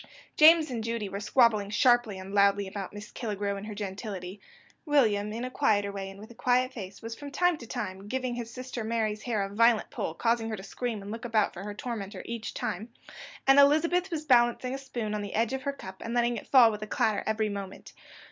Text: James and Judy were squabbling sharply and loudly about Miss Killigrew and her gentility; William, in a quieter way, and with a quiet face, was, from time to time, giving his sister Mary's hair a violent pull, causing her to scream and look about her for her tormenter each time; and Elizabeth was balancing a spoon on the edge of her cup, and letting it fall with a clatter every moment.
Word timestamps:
James 0.35 0.71
and 0.71 0.83
Judy 0.83 1.07
were 1.09 1.19
squabbling 1.19 1.69
sharply 1.69 2.17
and 2.17 2.33
loudly 2.33 2.65
about 2.67 2.91
Miss 2.91 3.11
Killigrew 3.11 3.55
and 3.55 3.67
her 3.67 3.75
gentility; 3.75 4.41
William, 4.83 5.31
in 5.31 5.45
a 5.45 5.51
quieter 5.51 5.91
way, 5.91 6.09
and 6.09 6.19
with 6.19 6.31
a 6.31 6.33
quiet 6.33 6.73
face, 6.73 7.03
was, 7.03 7.13
from 7.13 7.29
time 7.29 7.55
to 7.57 7.67
time, 7.67 8.07
giving 8.07 8.33
his 8.33 8.51
sister 8.51 8.83
Mary's 8.83 9.21
hair 9.21 9.43
a 9.43 9.49
violent 9.49 9.91
pull, 9.91 10.15
causing 10.15 10.49
her 10.49 10.55
to 10.57 10.63
scream 10.63 11.03
and 11.03 11.11
look 11.11 11.23
about 11.23 11.53
her 11.53 11.61
for 11.61 11.65
her 11.67 11.75
tormenter 11.75 12.23
each 12.25 12.55
time; 12.55 12.89
and 13.45 13.59
Elizabeth 13.59 14.09
was 14.09 14.25
balancing 14.25 14.73
a 14.73 14.77
spoon 14.79 15.13
on 15.13 15.21
the 15.21 15.35
edge 15.35 15.53
of 15.53 15.61
her 15.61 15.71
cup, 15.71 16.01
and 16.03 16.15
letting 16.15 16.35
it 16.35 16.47
fall 16.47 16.71
with 16.71 16.81
a 16.81 16.87
clatter 16.87 17.21
every 17.27 17.47
moment. 17.49 17.93